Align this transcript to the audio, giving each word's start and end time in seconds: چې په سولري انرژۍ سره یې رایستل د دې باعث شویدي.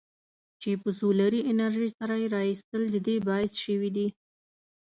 چې 0.61 0.69
په 0.81 0.89
سولري 0.99 1.41
انرژۍ 1.51 1.89
سره 1.99 2.13
یې 2.21 2.27
رایستل 2.37 2.83
د 2.89 2.95
دې 3.07 3.15
باعث 3.27 3.51
شویدي. 3.63 4.07